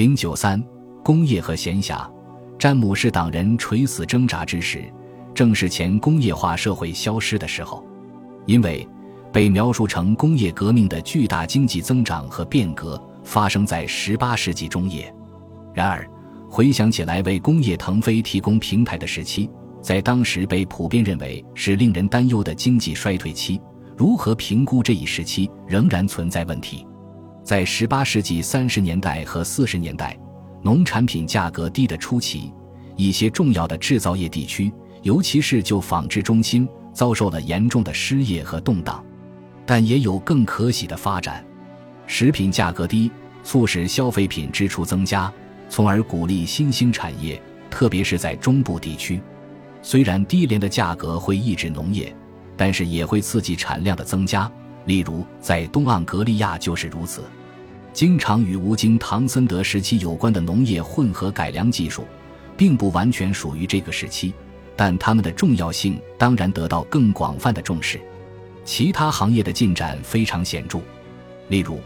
[0.00, 0.58] 零九三，
[1.04, 2.10] 工业和闲暇。
[2.58, 4.82] 詹姆士党人垂死挣扎之时，
[5.34, 7.84] 正是前工业化社会消失的时候，
[8.46, 8.88] 因为
[9.30, 15.14] 被描述成工业革命的巨大经济增长和变革发生在十八世纪中叶。
[15.74, 16.08] 然而，
[16.48, 19.50] 回想起来，为工业腾飞提供平台的时期，
[19.82, 23.60] 在当时被普遍认为是令人担忧的经济衰退期。
[23.98, 26.86] 如何评估这一时期，仍然存在问题。
[27.50, 30.16] 在十八世纪三十年代和四十年代，
[30.62, 32.52] 农产品价格低的初期，
[32.94, 39.04] 一些重要的制造业地区，尤其是旧纺织中心，遭受了严重的失业和动荡。
[39.66, 41.44] 但也有更可喜的发展：
[42.06, 43.10] 食品价格低，
[43.42, 45.28] 促使消费品支出增加。
[45.68, 49.20] 从而鼓励新兴产业，特别是在中部地区。
[49.82, 52.14] 虽然低廉的价格会抑制农业，
[52.56, 54.48] 但是也会刺激产量的增加。
[54.84, 57.24] 例如，在东盎格利亚就是如此。
[57.92, 62.04] 经常与吴京、唐森德时期有关的农业混合改良技术，
[62.56, 64.32] 并不完全属于这个时期，
[64.76, 68.00] 但它们的重要性当然得到更广泛的重视。
[68.64, 70.80] 其他行业的进展非常显著，
[71.48, 71.80] 例如。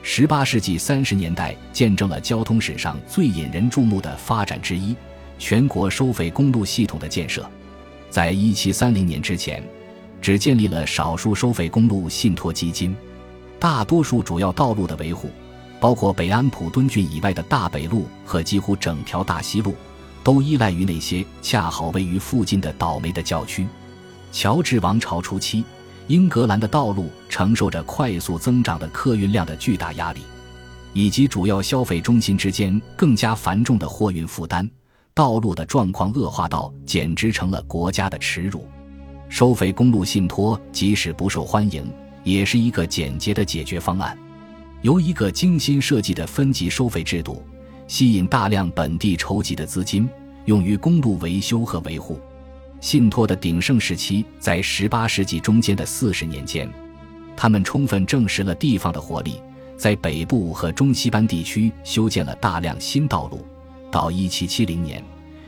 [0.00, 4.94] 十八世纪三十年代见证了交通史上最引人注目的发展之一——
[5.38, 7.44] 全国收费公路系统的建设。
[8.08, 9.62] 在一七三零年之前，
[10.22, 12.96] 只建立了少数收费公路信托基金，
[13.58, 15.28] 大多数主要道路的维护，
[15.80, 19.74] 包括北安普敦郡以外的大北路和几乎整条大西路，
[20.22, 23.66] 都依赖于那些恰好位于附近的倒霉的教区。
[24.32, 25.64] 乔治王朝初期。
[26.08, 30.22] 英格兰的道路承受着快速增长的客运量的巨大压力，
[30.94, 34.66] 以及主要消费中心之间更加繁重的货运负担，
[35.12, 38.66] 道路的状况恶化到简直成了国家的耻辱。
[39.28, 41.86] 收费公路信托即使不受欢迎，
[42.24, 44.16] 也是一个简洁的解决方案。
[44.82, 47.42] 由一个精心设计的分级收费制度，
[47.88, 50.08] 吸引大量本地筹集的资金，
[50.44, 52.20] 用于公路维修和维护。
[52.80, 56.70] 信托的鼎盛时期在十八世纪中间的四十年间，
[57.36, 59.40] 他们充分证实了地方的活力，
[59.76, 63.44] 在北部和中西班地区修建了大量新道路。
[63.90, 65.02] 到一七七零年，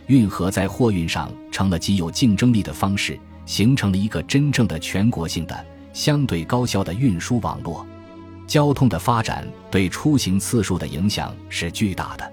[0.09, 7.87] 运河在货运上成了极有竞争力的方式，形成了一个真正的全国性的、相对高效的运输网络。
[8.51, 12.33] 交通的发展对出行次数的影响是巨大的。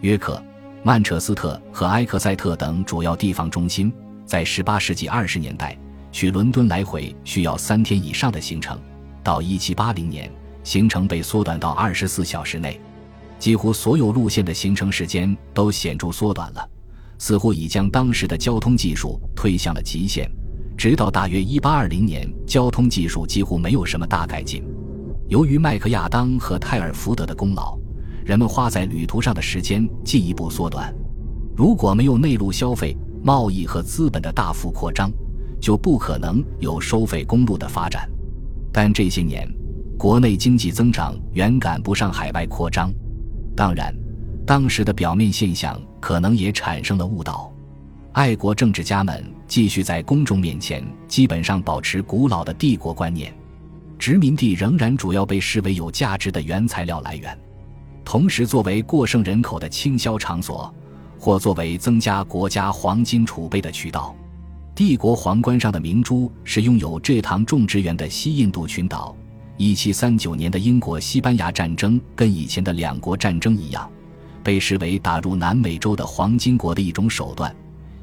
[0.00, 0.42] 约克、
[0.82, 3.92] 曼彻斯特和埃克塞特等主要地方中心。
[4.24, 5.76] 在18世纪20年代，
[6.10, 8.80] 去伦敦来回需要三天以上的行程，
[9.22, 10.32] 到1780年，
[10.64, 12.80] 行程被缩短到24小时内，
[13.38, 16.66] 几乎所有路线的行程时间都显著缩短了，
[17.18, 20.26] 似乎已将当时的交通技术推向了极限。
[20.78, 24.64] 直到大约1820年，交通技术几乎没有什么大改进。
[25.30, 27.78] 由于麦克亚当和泰尔福德的功劳，
[28.24, 30.92] 人们花在旅途上的时间进一步缩短。
[31.56, 35.08] 如果没有内陆消费，贸易和资本的大幅扩张，
[35.60, 38.10] 就不可能有收费公路的发展。
[38.72, 39.48] 但这些年，
[39.96, 42.92] 国内经济增长远赶不上海外扩张。
[43.54, 43.94] 当然，
[44.44, 47.52] 当时的表面现象可能也产生了误导。
[48.14, 53.32] 爱国政治家们继续在公众面前基本上保持古老的帝国观念，
[54.00, 57.38] 殖民地仍然主要被视为有价值的原材料来源，
[58.02, 60.74] 同时作为过剩人口的倾销场所。
[61.18, 64.16] 或作为增加国家黄金储备的渠道，
[64.74, 69.14] 帝国皇冠上的明珠是拥有蔗糖种植园的西印度群岛。
[69.58, 73.86] 一七三九年的英国西班牙战争跟以前的两国战争一样，
[74.42, 77.54] 被视为打入南美洲的黄金国的一种手段，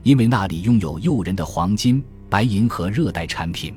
[0.03, 3.73] 因为那里拥有诱人的黄金、白银和热带产品。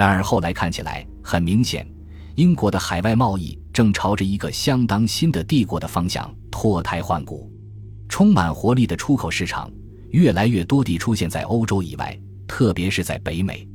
[0.00, 1.86] 然而后来看起来，很明显，
[2.34, 7.52] 英国的海外贸易正朝着一个相当新的帝国的方向脱胎换骨。
[8.08, 9.70] 充满活力的出口市场
[10.12, 12.18] 越来越多地出现在欧洲以外，
[12.48, 13.68] 特别是在北美。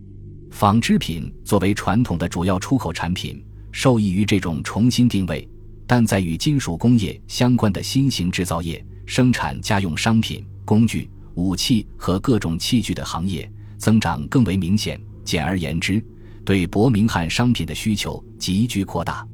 [0.49, 5.47] 纺织品作为传统的主要出口产品，受益于这种重新定位；
[5.85, 13.47] 但在与金属工业相关的新型制造业、生产家用商品、工具、武器和各种器具的行业
[13.77, 14.99] 增长更为明显。
[15.23, 15.99] 简而言之，
[16.45, 19.27] 对伯明翰商品的需求急剧扩大。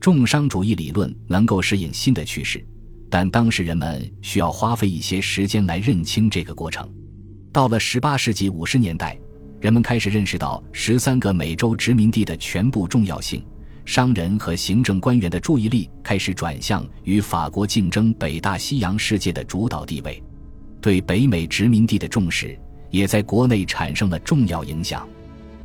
[0.00, 2.62] 重商主义理论能够适应新的趋势。
[3.10, 6.86] 但当时人们需要花费一些时间来认清这个过程。
[7.50, 9.18] 到了18世纪50年代，
[9.60, 13.42] 人们开始认识到十三个美洲殖民地的全部重要性，
[13.86, 20.22] 商人和行政官员的注意力开始转向与法国竞争北大西洋世界的主导地位。
[20.80, 22.58] 对北美殖民地的重视
[22.90, 25.08] 也在国内产生了重要影响。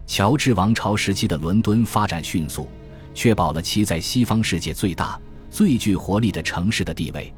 [0.06, 2.68] 乔治王朝时期的伦敦发展迅速，
[3.14, 5.20] 确保了其在西方世界最大。
[5.50, 7.32] 最具活力的城市的地位。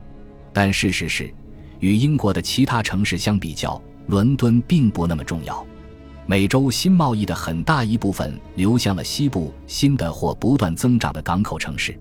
[0.53, 1.33] 但事实是，
[1.79, 5.65] 与英国的其他城市相比较，伦敦并不那么重要。
[6.25, 11.99] 美洲新贸易的很大一部分流向了西部新的或不断增长的港口城市，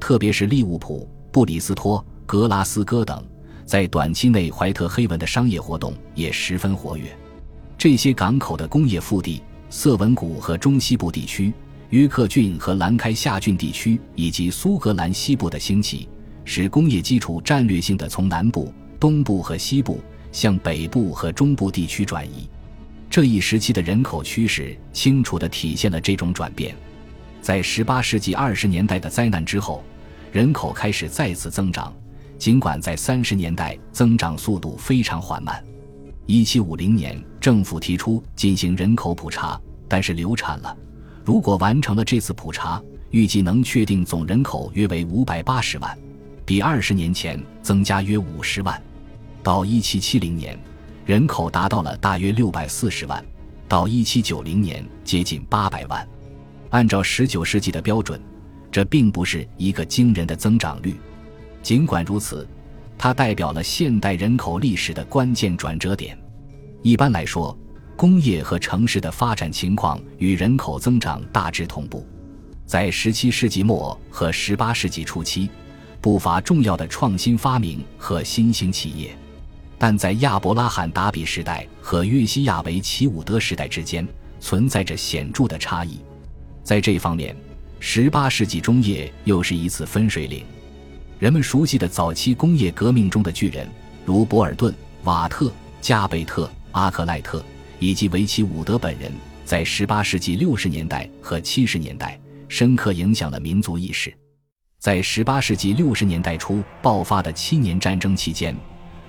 [0.00, 3.22] 特别是利物浦、布里斯托、格拉斯哥等。
[3.66, 7.14] 在短期内，怀特黑文的商业活动也十分活跃。
[7.76, 9.42] 这些港口的工业腹地，
[9.74, 11.50] 瑟文谷和中西部地区、
[11.88, 16.06] 约克郡和兰开夏郡地区以及苏格兰西部的兴起，
[16.44, 18.70] 使工业基础战略性的从南部、
[19.00, 19.98] 东部和西部
[20.30, 22.46] 向北部和中部地区转移。
[23.08, 26.76] 这一时期的人口趋势清楚地体现了这种转变。
[27.40, 29.82] 在18世纪20年代的灾难之后，
[30.32, 31.90] 人口开始再次增长，
[32.36, 35.64] 尽管在30年代增长速度非常缓慢。
[36.26, 40.76] 1750年，政府提出进行人口普查，但是流产了。
[41.24, 45.98] 如果完成了这次普查，预计能确定总人口约为580万，
[46.44, 48.82] 比20年前增加约50万。
[49.42, 50.58] 到1770年。
[51.04, 53.22] 人口达到了大约六百四十万，
[53.66, 56.08] 到一七九零年接近八百万。
[56.70, 58.22] 按照十九世纪的标准，
[58.70, 60.94] 这并不是一个惊人的增长率。
[61.60, 62.46] 尽管如此，
[63.02, 66.16] 它代表了现代人口历史的关键转折点。
[66.82, 67.58] 一般来说，
[67.96, 72.06] 工业和城市的发展情况与人口增长大致同步。
[72.64, 75.50] 在十七世纪末和十八世纪初期，
[76.00, 79.10] 不乏重要的创新发明和新兴企业。
[79.76, 84.06] 但在亚伯拉罕·达比时代和约西亚·维奇伍德时代之间
[84.38, 85.98] 存在着显著的差异，
[86.62, 87.34] 在这方面
[87.80, 90.44] ，18世纪中叶又是一次分水岭。
[91.22, 93.64] 人们熟悉的早期工业革命中的巨人，
[94.04, 94.74] 如博尔顿、
[95.04, 97.40] 瓦特、加贝特、阿克莱特
[97.78, 99.08] 以及维奇伍德本人，
[99.44, 104.12] 在18世纪60年代和70年代深刻影响了民族意识。
[104.80, 108.56] 在18世纪60年代初爆发的七年战争期间。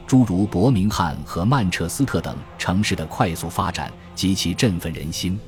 [0.06, 5.40] 诸如伯明翰和曼彻斯特等城市的快速发展极其振奋人心。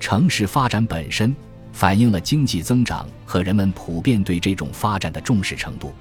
[0.00, 1.32] 城市发展本身
[1.72, 5.94] 反映了经济增长和人们普遍对这种发展的重视程度。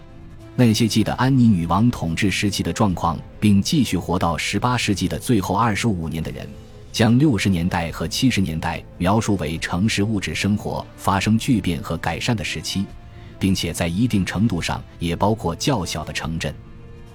[0.55, 6.45] 那些记得安妮女王统治时期的状况，并继续活到18世纪的最后25年的人，
[6.91, 12.85] 将60年代和70年代描述为城市物质生活发生巨变和改善的时期，
[13.39, 16.53] 并且在一定程度上也包括较小的城镇。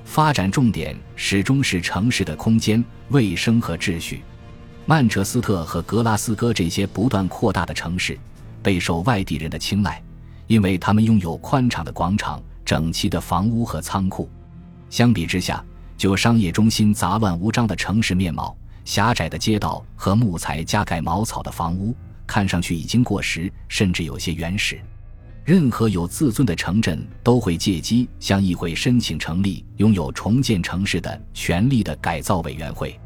[0.06, 4.22] 发展重点始终是城市的空间、卫生和秩序。
[4.86, 8.18] 曼彻斯特和格拉斯哥这些不断扩大的城市，
[8.64, 10.02] 备受外地人的青睐，
[10.48, 14.28] 因为他们拥有宽敞的广场、整齐的房屋和仓库。
[14.88, 15.62] 相比之下，
[15.98, 21.94] 就商业中心杂乱无章的城市面貌、狭窄的街道和木材加盖茅草的房屋，
[22.26, 24.80] 看上去已经过时，甚至有些原始。
[25.44, 32.98] 任何有自尊的城镇都会借机向议会申请成立拥有重建城市的权力的改造委员会。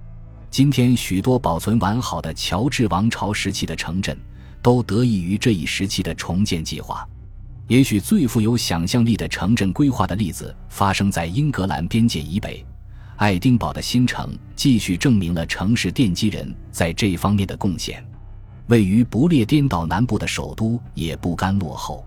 [0.48, 4.16] 今天，许多保存完好的乔治王朝时期的城镇
[4.62, 7.06] 都得益于这一时期的重建计划。
[7.66, 12.64] 也许最富有想象力的城镇规划的例子发生在英格兰边界以北，
[13.16, 18.02] 爱丁堡的新城继续证明了城市奠基人在这方面的贡献。
[18.68, 22.06] 位于不列颠岛南部的首都也不甘落后。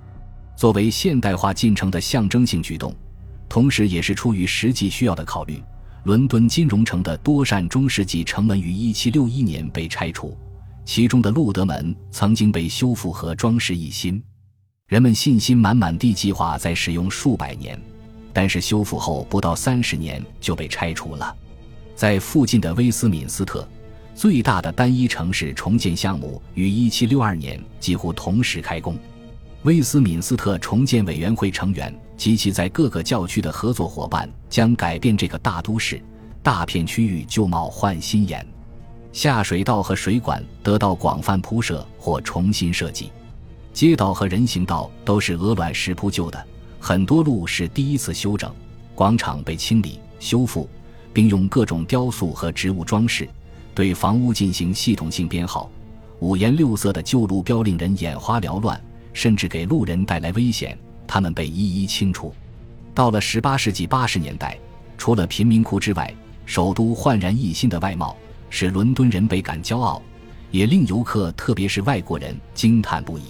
[0.56, 2.96] 作为现代化进程的象征性举动，
[3.50, 5.60] 同时也是出于实际需要的考虑，
[6.04, 10.38] 伦敦金融城的多扇中世纪城门于1761年被拆除，
[10.84, 14.22] 其中的路德门曾经被修复和装饰一新。
[14.88, 17.80] 人们信心满满地计划再使用数百年，
[18.34, 21.34] 但是修复后不到三十年就被拆除了。
[21.96, 23.66] 在附近的威斯敏斯特，
[24.14, 28.98] 最大的单一城市重建项目于1762年几乎同时开工。
[29.64, 36.02] 威斯敏斯特重建委员会成员及其在各个教区的合作伙伴将改变这个大都市，
[36.42, 38.46] 大片区域旧貌换新颜，
[39.14, 43.12] 下水道和水管得到广泛铺设或重新设计，
[43.74, 46.46] 街道和人行道都是鹅卵石铺就的，
[46.80, 48.54] 很多路是第一次修整，
[48.96, 50.70] 广场被清理修复，
[51.14, 53.28] 并用各种雕塑和植物装饰，
[53.76, 55.70] 对房屋进行系统性编号，
[56.20, 58.80] 五颜六色的旧路标令人眼花缭乱。
[59.14, 62.34] 甚至给路人带来危险，他们被一一清除。
[62.96, 64.58] 到了十八世纪八十年代，
[64.98, 66.16] 除了贫民窟之外，
[66.46, 68.16] 首都焕然一新的外貌
[68.52, 70.00] 使伦敦人倍感骄傲，
[70.52, 73.24] 也令游客，特别是外国人惊叹不已。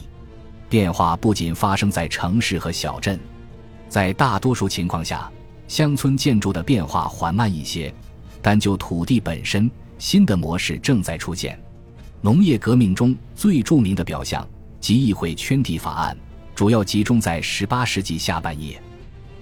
[0.68, 3.18] 变化不仅发生在城市和小镇，
[3.88, 5.32] 在大多数情况下，
[5.70, 7.94] 乡村建筑的变化缓慢一些，
[8.42, 11.58] 但就土地本身，新的模式正在出现。
[12.20, 14.46] 农业革命中最著名的表象。
[14.82, 16.18] 及议会圈地法案
[16.56, 18.82] 主要集中在18世纪下半叶，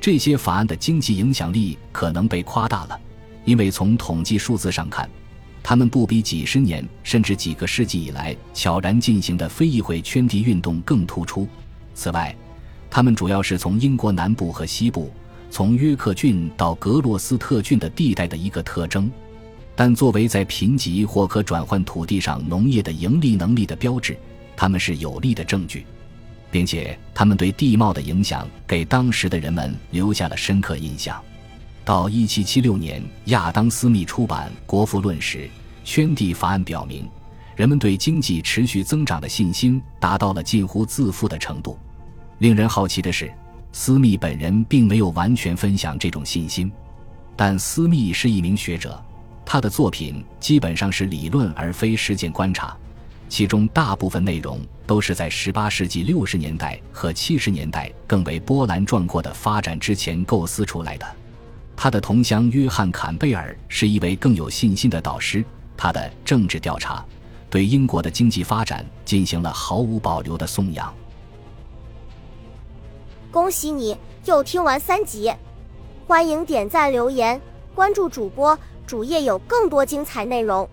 [0.01, 2.99] 这些法案的经济影响力可能被夸大了，
[3.45, 5.09] 因为从统计数字上看，
[5.69, 11.47] 他们不比几十年甚至几个世纪以来悄然进行的非议会圈地运动更突出。
[11.93, 12.35] 此外，
[12.89, 15.11] 他们主要是从英国南部和西部，
[15.51, 19.11] 从约克郡到格洛斯特郡的地带的一个特征。
[19.75, 24.17] 但作为在贫瘠或可转换土地上农业的盈利能力的标志，
[24.57, 25.85] 他们是有力的证据，
[26.49, 31.23] 并且他们对地貌的影响给当时的人们留下了深刻印象。
[31.89, 35.49] 到1776年，亚当·斯密出版《国富论》时，
[35.83, 37.09] 圈地法案表明，
[37.55, 41.79] 人们对经济持续增长的信心达到了近乎自负的程度。
[42.37, 43.33] 令人好奇的是，
[43.71, 46.71] 斯密本人并没有完全分享这种信心，
[47.35, 49.03] 但斯密是一名学者。
[49.43, 52.77] 他的作品基本上是理论而非实践观察，
[53.27, 61.15] 其中大部分内容都是在18世纪60年代和70年代更为波澜壮阔的发展之前构思出来的。
[61.81, 65.45] 他的同乡约翰·坎贝尔是一位更有信心的导师，
[65.77, 67.05] 他的政治调查
[67.49, 70.93] 对英国的经济发展进行了毫无保留的颂扬。
[73.31, 75.33] 恭喜你又听完三集，
[76.05, 77.39] 欢迎点赞、留言、
[77.73, 78.59] 关注主播。
[78.85, 80.69] 主页有更多精彩内容。